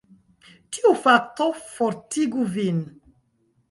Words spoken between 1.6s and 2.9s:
fortigu vin.